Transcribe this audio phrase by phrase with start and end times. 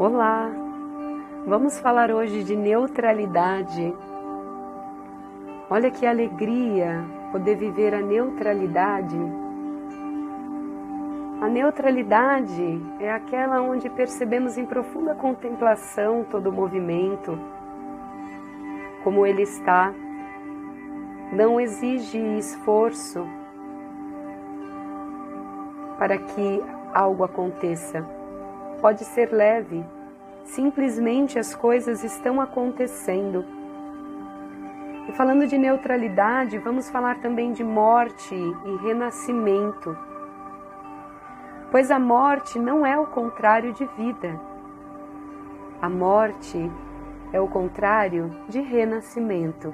[0.00, 0.50] Olá!
[1.46, 3.94] Vamos falar hoje de neutralidade.
[5.68, 9.18] Olha que alegria poder viver a neutralidade.
[11.42, 17.38] A neutralidade é aquela onde percebemos em profunda contemplação todo o movimento,
[19.04, 19.92] como ele está.
[21.30, 23.28] Não exige esforço
[25.98, 26.64] para que
[26.94, 28.18] algo aconteça
[28.80, 29.84] pode ser leve,
[30.44, 33.44] simplesmente as coisas estão acontecendo.
[35.08, 39.96] E falando de neutralidade, vamos falar também de morte e renascimento.
[41.70, 44.40] Pois a morte não é o contrário de vida.
[45.80, 46.70] A morte
[47.32, 49.72] é o contrário de renascimento.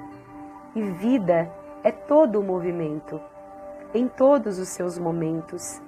[0.75, 1.51] E vida
[1.83, 3.19] é todo o movimento,
[3.93, 5.81] em todos os seus momentos.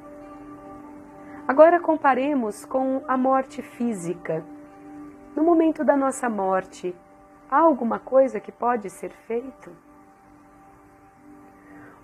[1.50, 4.46] Agora comparemos com a morte física.
[5.36, 6.96] No momento da nossa morte,
[7.50, 9.76] há alguma coisa que pode ser feito?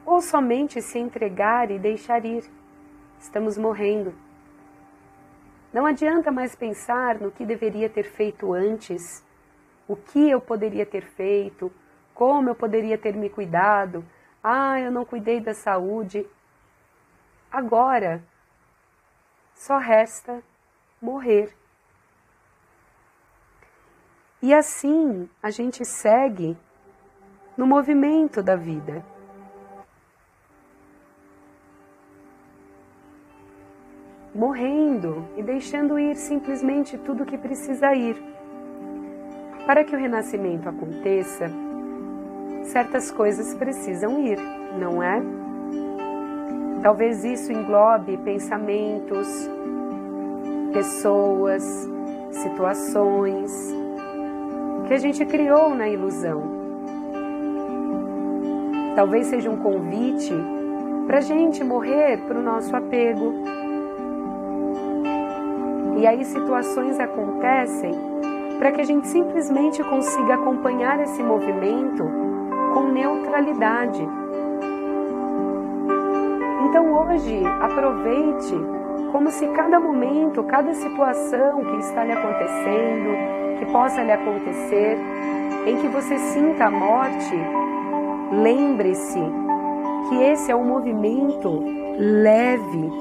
[0.03, 2.43] Ou somente se entregar e deixar ir?
[3.19, 4.15] Estamos morrendo.
[5.71, 9.23] Não adianta mais pensar no que deveria ter feito antes,
[9.87, 11.71] o que eu poderia ter feito,
[12.15, 14.03] como eu poderia ter me cuidado.
[14.43, 16.25] Ah, eu não cuidei da saúde.
[17.51, 18.23] Agora,
[19.55, 20.43] só resta
[21.01, 21.55] morrer.
[24.41, 26.55] E assim a gente segue
[27.57, 29.03] no movimento da vida.
[34.35, 38.21] Morrendo e deixando ir simplesmente tudo que precisa ir.
[39.65, 41.49] Para que o renascimento aconteça,
[42.65, 44.37] certas coisas precisam ir,
[44.77, 45.21] não é?
[46.85, 49.27] Talvez isso englobe pensamentos,
[50.71, 51.63] pessoas,
[52.29, 53.51] situações
[54.87, 56.43] que a gente criou na ilusão.
[58.95, 60.31] Talvez seja um convite
[61.07, 63.33] para a gente morrer para o nosso apego.
[65.97, 67.93] E aí situações acontecem
[68.59, 72.03] para que a gente simplesmente consiga acompanhar esse movimento
[72.75, 74.07] com neutralidade
[76.75, 78.53] então hoje aproveite
[79.13, 84.97] como se cada momento, cada situação que está lhe acontecendo, que possa lhe acontecer,
[85.65, 87.33] em que você sinta a morte,
[88.29, 89.21] lembre-se
[90.09, 91.63] que esse é um movimento
[91.97, 92.91] leve.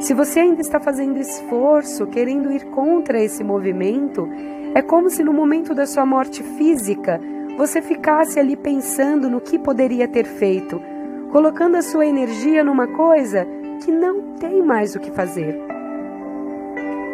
[0.00, 4.28] Se você ainda está fazendo esforço, querendo ir contra esse movimento,
[4.76, 7.20] é como se no momento da sua morte física
[7.58, 10.93] você ficasse ali pensando no que poderia ter feito
[11.34, 13.44] colocando a sua energia numa coisa
[13.84, 15.60] que não tem mais o que fazer.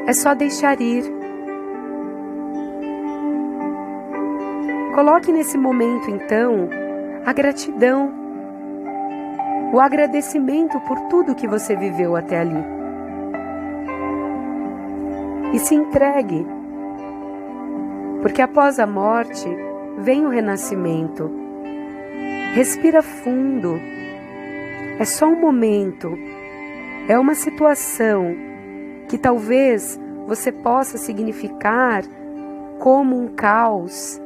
[0.07, 1.05] É só deixar ir.
[4.95, 6.69] Coloque nesse momento, então,
[7.25, 8.13] a gratidão,
[9.73, 12.63] o agradecimento por tudo que você viveu até ali.
[15.55, 16.47] E se entregue,
[18.21, 19.49] porque após a morte
[19.97, 21.31] vem o renascimento.
[22.53, 23.81] Respira fundo
[25.01, 26.13] é só um momento,
[27.09, 28.37] é uma situação
[29.09, 32.05] que talvez você possa significar
[32.79, 34.21] como um caos,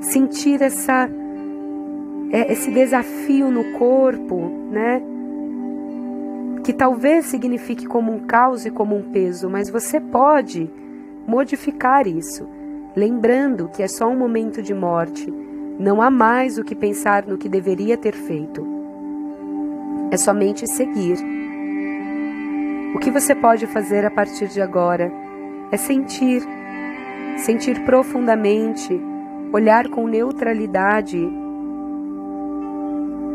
[0.00, 1.10] sentir essa
[2.32, 5.02] é, esse desafio no corpo, né?
[6.64, 10.70] Que talvez signifique como um caos e como um peso, mas você pode
[11.28, 12.48] modificar isso,
[12.96, 15.30] lembrando que é só um momento de morte.
[15.78, 18.73] Não há mais o que pensar no que deveria ter feito.
[20.10, 21.18] É somente seguir.
[22.94, 25.12] O que você pode fazer a partir de agora
[25.72, 26.42] é sentir,
[27.38, 29.00] sentir profundamente,
[29.52, 31.18] olhar com neutralidade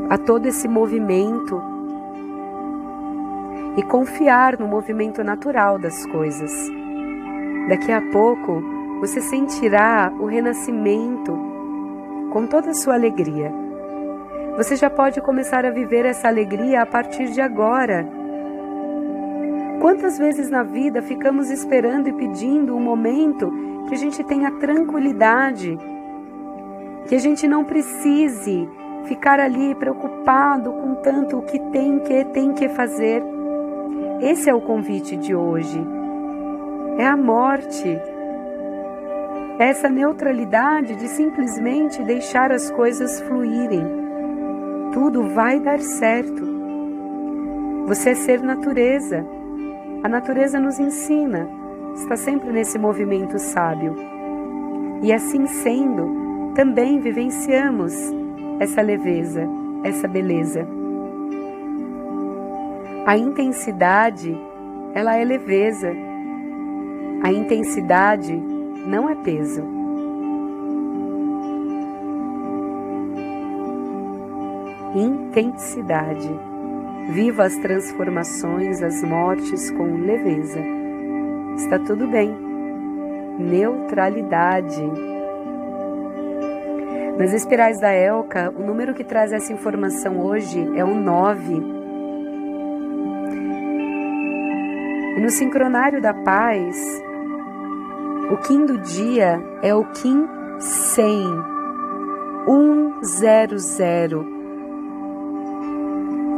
[0.09, 1.61] a todo esse movimento
[3.77, 6.51] e confiar no movimento natural das coisas.
[7.67, 8.63] Daqui a pouco
[8.99, 11.37] você sentirá o renascimento
[12.31, 13.53] com toda a sua alegria.
[14.57, 18.05] Você já pode começar a viver essa alegria a partir de agora.
[19.79, 23.49] Quantas vezes na vida ficamos esperando e pedindo um momento
[23.87, 25.77] que a gente tenha tranquilidade,
[27.07, 28.67] que a gente não precise
[29.05, 33.23] ficar ali preocupado com tanto o que tem que tem que fazer.
[34.21, 35.81] Esse é o convite de hoje.
[36.97, 37.87] É a morte.
[39.57, 43.98] É essa neutralidade de simplesmente deixar as coisas fluírem
[44.93, 46.47] tudo vai dar certo.
[47.87, 49.25] Você é ser natureza.
[50.03, 51.47] A natureza nos ensina,
[51.95, 53.95] está sempre nesse movimento sábio.
[55.01, 57.93] E assim sendo, também vivenciamos
[58.59, 59.47] essa leveza,
[59.83, 60.67] essa beleza.
[63.05, 64.37] A intensidade,
[64.93, 65.91] ela é leveza.
[67.23, 68.35] A intensidade
[68.85, 69.78] não é peso.
[74.95, 76.29] Intensidade.
[77.11, 80.59] Viva as transformações, as mortes com leveza.
[81.55, 82.35] Está tudo bem.
[83.37, 84.81] Neutralidade.
[87.19, 91.53] Nas espirais da Elka, o número que traz essa informação hoje é o 9.
[95.17, 96.77] E no sincronário da paz,
[98.31, 100.27] o Kim do dia é o Kim
[100.59, 101.25] 100,
[103.59, 104.38] 100.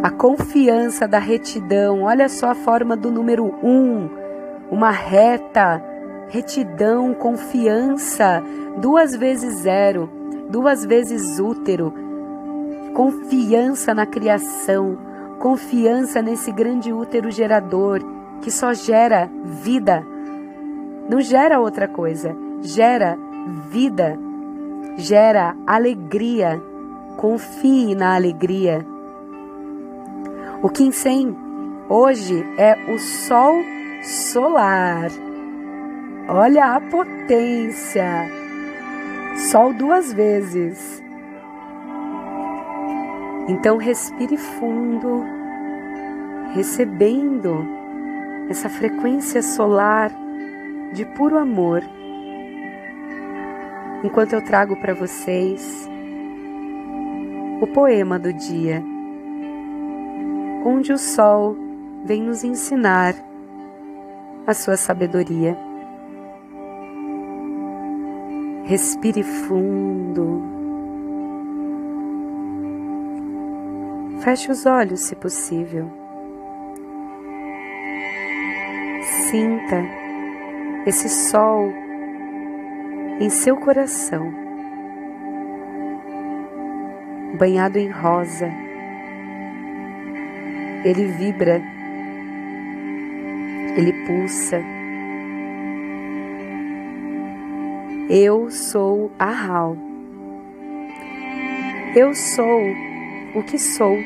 [0.03, 4.09] A confiança da retidão, olha só a forma do número 1,
[4.71, 5.79] uma reta,
[6.27, 8.41] retidão, confiança,
[8.77, 10.09] duas vezes zero,
[10.49, 11.93] duas vezes útero,
[12.95, 14.97] confiança na criação,
[15.37, 18.01] confiança nesse grande útero gerador
[18.41, 20.03] que só gera vida.
[21.07, 23.19] Não gera outra coisa, gera
[23.69, 24.17] vida,
[24.97, 26.59] gera alegria.
[27.17, 28.83] Confie na alegria.
[30.63, 31.35] O Quincem
[31.89, 33.63] hoje é o Sol
[34.03, 35.09] solar.
[36.27, 38.29] Olha a potência.
[39.49, 41.01] Sol duas vezes.
[43.47, 45.25] Então respire fundo,
[46.53, 47.65] recebendo
[48.47, 50.11] essa frequência solar
[50.93, 51.81] de puro amor,
[54.03, 55.89] enquanto eu trago para vocês
[57.59, 58.83] o poema do dia,
[60.65, 61.55] onde o sol
[62.05, 63.15] vem nos ensinar
[64.45, 65.57] a sua sabedoria.
[68.65, 70.41] Respire fundo.
[74.21, 75.89] Feche os olhos, se possível.
[79.29, 79.83] Sinta
[80.85, 81.71] esse sol
[83.19, 84.31] em seu coração,
[87.37, 88.70] banhado em rosa.
[90.83, 91.61] Ele vibra,
[93.75, 94.61] ele pulsa.
[98.09, 99.77] Eu sou a Hal.
[101.95, 102.61] Eu sou
[103.35, 103.97] o que sou,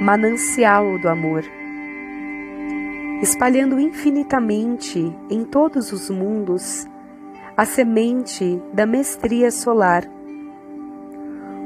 [0.00, 1.44] manancial do amor
[3.22, 6.86] espalhando infinitamente em todos os mundos
[7.56, 10.04] a semente da mestria solar,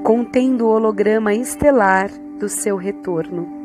[0.03, 2.11] contendo o holograma estelar
[2.41, 3.64] do seu retorno.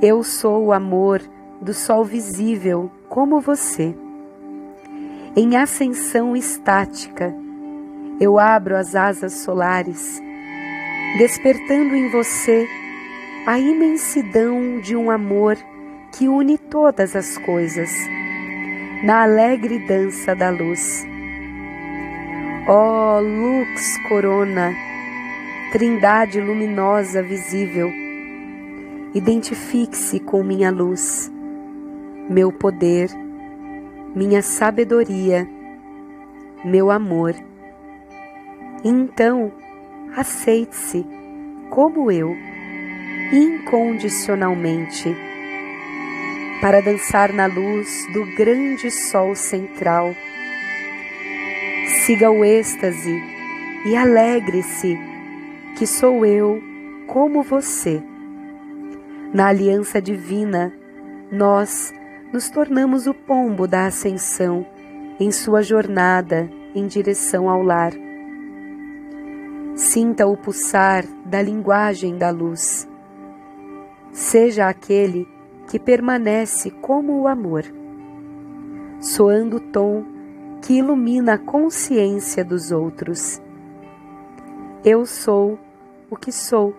[0.00, 1.20] Eu sou o amor
[1.60, 3.92] do sol visível como você.
[5.34, 7.34] Em ascensão estática,
[8.20, 10.22] eu abro as asas solares,
[11.18, 12.68] despertando em você
[13.44, 15.56] a imensidão de um amor
[16.16, 17.90] que une todas as coisas,
[19.02, 21.04] na alegre dança da luz.
[22.68, 24.72] Ó oh, lux corona,
[25.72, 27.90] trindade luminosa visível,
[29.14, 31.32] identifique-se com minha luz,
[32.28, 33.08] meu poder,
[34.14, 35.48] minha sabedoria,
[36.64, 37.34] meu amor.
[38.84, 39.52] Então,
[40.16, 41.06] aceite-se
[41.70, 42.34] como eu,
[43.32, 45.14] incondicionalmente
[46.60, 50.14] para dançar na luz do grande sol central.
[52.04, 53.22] Siga o êxtase
[53.86, 54.98] e alegre-se,
[55.76, 56.60] que sou eu
[57.06, 58.02] como você.
[59.32, 60.72] Na aliança divina,
[61.30, 61.92] nós
[62.32, 64.66] nos tornamos o pombo da ascensão
[65.20, 67.92] em sua jornada em direção ao lar.
[69.74, 72.88] Sinta o pulsar da linguagem da luz.
[74.12, 75.28] Seja aquele
[75.68, 77.64] que permanece como o amor,
[78.98, 80.04] soando o tom
[80.62, 83.42] que ilumina a consciência dos outros.
[84.82, 85.58] Eu sou
[86.10, 86.74] o que sou.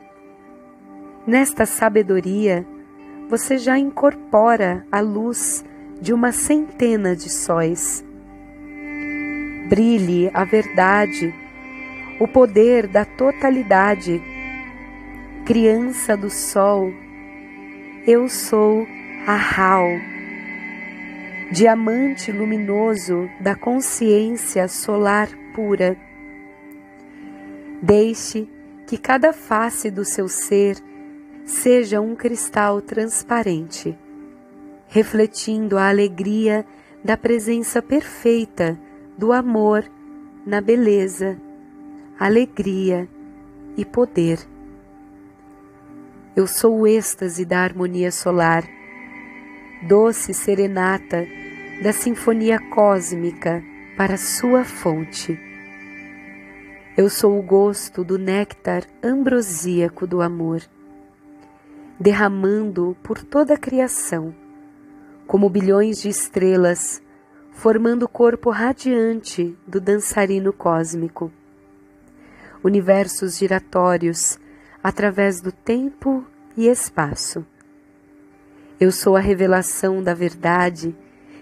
[1.28, 2.66] Nesta sabedoria,
[3.30, 5.64] você já incorpora a luz
[6.02, 8.04] de uma centena de sóis.
[9.68, 11.34] Brilhe a verdade,
[12.20, 14.22] o poder da totalidade.
[15.46, 16.92] Criança do sol,
[18.08, 18.88] eu sou
[19.28, 19.88] a Hal,
[21.52, 25.98] diamante luminoso da consciência solar pura.
[27.82, 28.48] Deixe
[28.88, 30.89] que cada face do seu ser
[31.50, 33.98] seja um cristal transparente,
[34.88, 36.64] refletindo a alegria
[37.04, 38.80] da presença perfeita
[39.18, 39.84] do amor
[40.46, 41.42] na beleza,
[42.20, 43.10] alegria
[43.76, 44.40] e poder.
[46.36, 48.64] Eu sou o êxtase da harmonia solar,
[49.88, 51.26] doce serenata
[51.82, 53.64] da sinfonia cósmica
[53.98, 55.38] para sua fonte.
[56.96, 60.62] Eu sou o gosto do néctar ambrosíaco do amor,
[62.00, 64.34] derramando por toda a criação,
[65.28, 67.02] como bilhões de estrelas,
[67.52, 71.32] formando o corpo radiante do dançarino cósmico.
[72.64, 74.40] Universos giratórios
[74.82, 76.26] através do tempo
[76.56, 77.46] e espaço.
[78.80, 80.96] Eu sou a revelação da verdade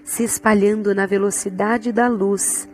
[0.04, 2.68] se espalhando na velocidade da luz,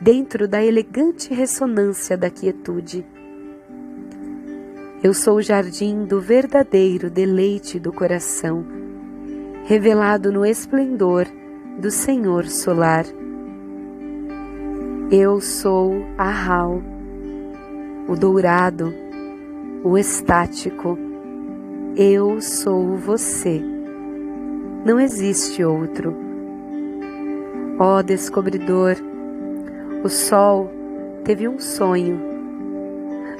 [0.00, 3.06] dentro da elegante ressonância da quietude.
[5.02, 8.64] Eu sou o jardim do verdadeiro deleite do coração,
[9.64, 11.26] revelado no esplendor
[11.76, 13.04] do Senhor solar.
[15.10, 16.80] Eu sou a Rau,
[18.06, 18.94] o dourado,
[19.82, 20.96] o estático.
[21.96, 23.60] Eu sou você.
[24.84, 26.14] Não existe outro.
[27.76, 28.94] Ó oh, descobridor,
[30.04, 30.70] o sol
[31.24, 32.31] teve um sonho.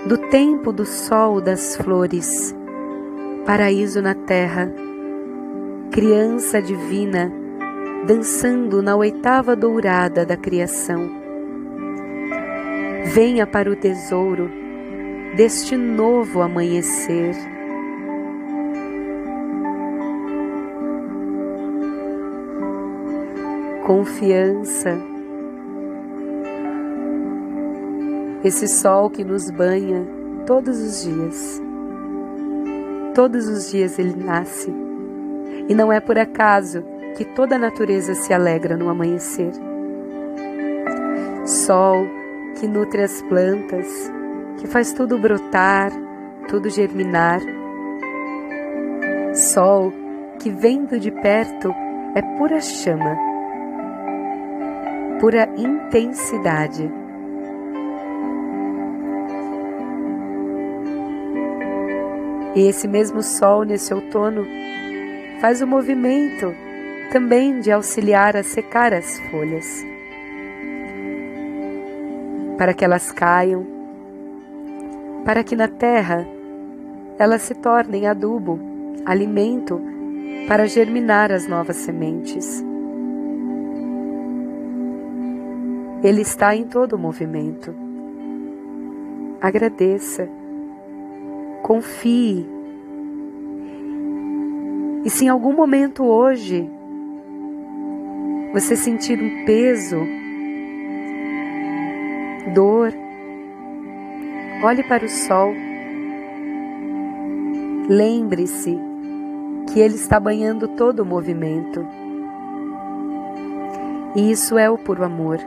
[0.07, 2.55] Do tempo do sol das flores,
[3.47, 4.73] paraíso na terra,
[5.91, 7.33] criança divina,
[8.07, 11.09] dançando na oitava dourada da criação.
[13.15, 14.51] Venha para o tesouro
[15.37, 17.35] deste novo amanhecer.
[23.83, 25.12] confiança.
[28.45, 30.07] Esse sol que nos banha
[30.47, 31.63] todos os dias.
[33.15, 34.73] Todos os dias ele nasce.
[35.69, 36.83] E não é por acaso
[37.17, 39.53] que toda a natureza se alegra no amanhecer.
[41.45, 42.07] Sol
[42.59, 44.13] que nutre as plantas,
[44.59, 45.93] que faz tudo brotar,
[46.49, 47.41] tudo germinar.
[49.35, 49.93] Sol
[50.39, 51.73] que vendo de perto
[52.15, 53.33] é pura chama
[55.23, 57.02] pura intensidade.
[62.55, 64.47] E esse mesmo sol nesse outono
[65.41, 66.55] faz o movimento
[67.11, 69.85] também de auxiliar a secar as folhas,
[72.59, 73.67] para que elas caiam,
[75.25, 76.27] para que na terra
[77.19, 78.59] elas se tornem adubo,
[79.05, 79.81] alimento
[80.49, 82.65] para germinar as novas sementes.
[86.03, 87.75] Ele está em todo o movimento.
[89.41, 90.42] Agradeça.
[91.63, 92.47] Confie.
[95.05, 96.69] E se em algum momento hoje
[98.53, 99.97] você sentir um peso,
[102.55, 102.93] dor,
[104.63, 105.55] olhe para o sol.
[107.89, 108.79] Lembre-se
[109.73, 111.87] que ele está banhando todo o movimento.
[114.15, 115.39] E isso é o puro amor.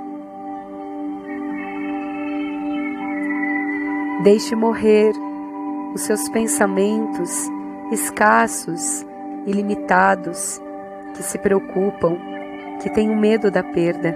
[4.23, 5.13] Deixe morrer
[5.95, 7.49] os seus pensamentos
[7.89, 9.05] escassos
[9.47, 10.61] e limitados
[11.15, 12.17] que se preocupam,
[12.81, 14.13] que têm medo da perda.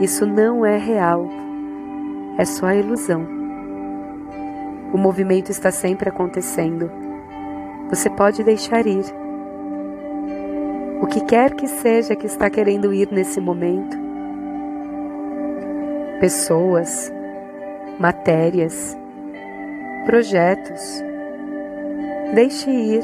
[0.00, 1.28] Isso não é real,
[2.38, 3.28] é só a ilusão.
[4.90, 6.90] O movimento está sempre acontecendo.
[7.90, 9.04] Você pode deixar ir.
[11.02, 13.98] O que quer que seja que está querendo ir nesse momento,
[16.20, 17.12] pessoas,
[17.98, 18.96] matérias,
[20.04, 21.02] projetos.
[22.34, 23.02] Deixe ir.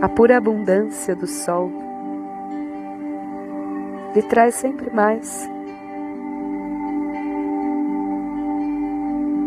[0.00, 1.70] A pura abundância do sol
[4.14, 5.48] lhe traz sempre mais.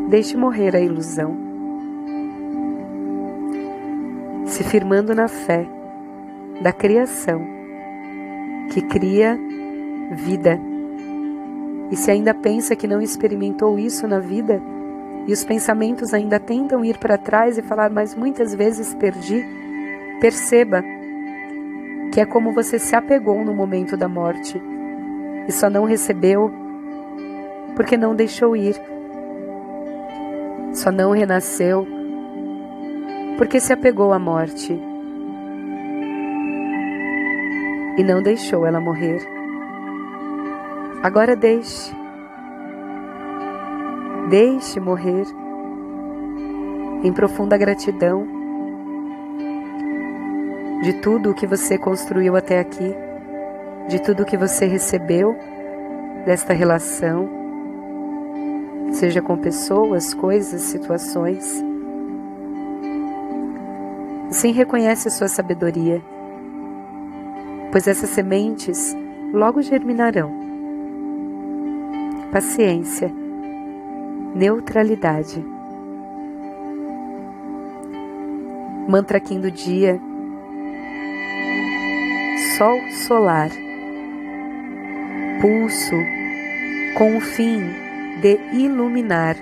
[0.09, 1.35] Deixe morrer a ilusão,
[4.45, 5.65] se firmando na fé
[6.61, 7.41] da criação
[8.71, 9.39] que cria
[10.11, 10.72] vida.
[11.91, 14.61] E se ainda pensa que não experimentou isso na vida,
[15.27, 19.45] e os pensamentos ainda tentam ir para trás e falar, mas muitas vezes perdi,
[20.19, 20.83] perceba
[22.11, 24.61] que é como você se apegou no momento da morte
[25.47, 26.51] e só não recebeu
[27.75, 28.75] porque não deixou ir.
[30.73, 31.87] Só não renasceu
[33.37, 34.79] porque se apegou à morte
[37.97, 39.42] e não deixou ela morrer.
[41.03, 41.93] Agora deixe.
[44.29, 45.25] Deixe morrer.
[47.03, 48.25] em profunda gratidão
[50.81, 52.95] de tudo o que você construiu até aqui,
[53.89, 55.35] de tudo o que você recebeu
[56.25, 57.29] desta relação,
[58.93, 61.61] seja com pessoas, coisas, situações.
[64.29, 66.01] Sim, reconhece sua sabedoria,
[67.69, 68.95] pois essas sementes
[69.33, 70.42] logo germinarão.
[72.33, 73.13] Paciência,
[74.33, 75.45] neutralidade.
[78.89, 80.01] Mantra Kim do dia.
[82.57, 83.51] Sol solar.
[85.41, 85.95] Pulso
[86.97, 87.59] com o fim
[88.19, 89.35] de iluminar,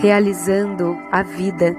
[0.00, 1.76] realizando a vida.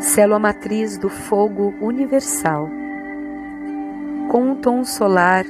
[0.00, 2.66] Célula matriz do fogo universal.
[4.30, 5.44] Com o tom solar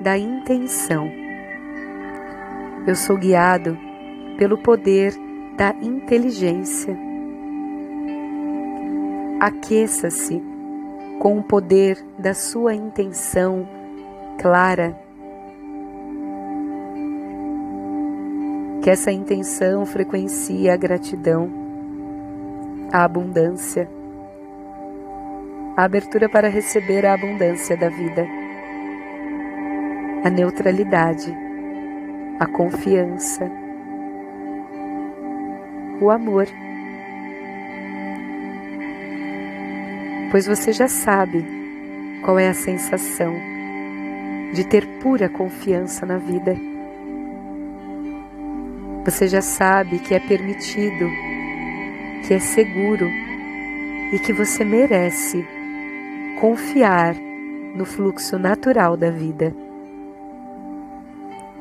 [0.00, 1.26] da intenção.
[2.88, 3.78] Eu sou guiado
[4.38, 5.12] pelo poder
[5.56, 6.96] da inteligência
[9.40, 10.42] Aqueça-se
[11.20, 13.68] com o poder da sua intenção
[14.40, 14.98] clara.
[18.82, 21.48] Que essa intenção frequencie a gratidão,
[22.92, 23.88] a abundância,
[25.76, 28.26] a abertura para receber a abundância da vida,
[30.24, 31.32] a neutralidade,
[32.38, 33.50] a confiança,
[36.00, 36.46] o amor.
[40.30, 41.44] pois você já sabe
[42.22, 43.34] qual é a sensação
[44.52, 46.56] de ter pura confiança na vida.
[49.04, 51.08] Você já sabe que é permitido,
[52.26, 53.08] que é seguro
[54.12, 55.46] e que você merece
[56.40, 57.14] confiar
[57.74, 59.54] no fluxo natural da vida.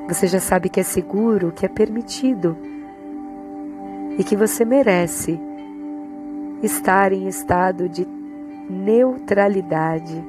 [0.08, 2.58] Você já sabe que é seguro, que é permitido.
[4.18, 5.38] E que você merece
[6.64, 8.08] estar em estado de
[8.70, 10.24] neutralidade,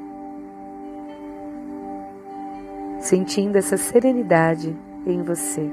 [3.01, 4.77] sentindo essa serenidade
[5.07, 5.71] em você.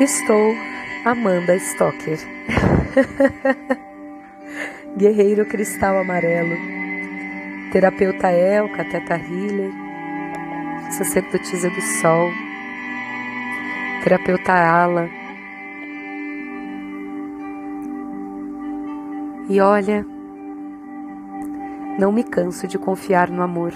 [0.00, 0.54] Estou
[1.04, 2.18] Amanda Stocker,
[4.96, 6.79] guerreiro cristal amarelo,
[7.72, 9.72] terapeuta Elka, teta healer,
[10.90, 12.30] sacerdotisa do sol,
[14.02, 15.08] terapeuta Ala,
[19.50, 20.06] E olha,
[21.98, 23.72] não me canso de confiar no amor.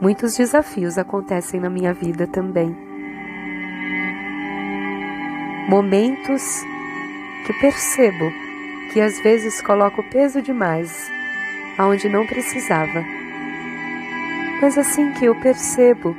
[0.00, 2.76] Muitos desafios acontecem na minha vida também.
[5.68, 6.42] Momentos
[7.46, 8.32] que percebo
[8.92, 11.10] que às vezes coloco peso demais
[11.78, 13.02] aonde não precisava.
[14.60, 16.14] Mas assim que eu percebo,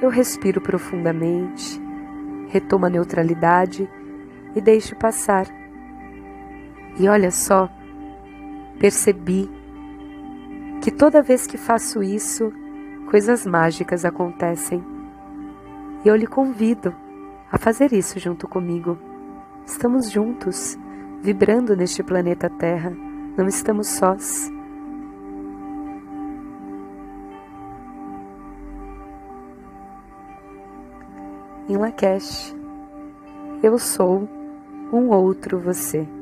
[0.00, 1.80] eu respiro profundamente,
[2.48, 3.88] retomo a neutralidade
[4.54, 5.46] e deixe passar.
[6.98, 7.68] E olha só,
[8.78, 9.48] percebi
[10.82, 12.52] que toda vez que faço isso,
[13.10, 14.82] coisas mágicas acontecem.
[16.04, 16.94] E eu lhe convido
[17.52, 18.98] a fazer isso junto comigo.
[19.66, 20.78] Estamos juntos,
[21.22, 22.92] vibrando neste planeta Terra,
[23.36, 24.50] não estamos sós.
[31.68, 32.56] Em Lakesh,
[33.62, 34.28] eu sou
[34.92, 36.17] um outro você.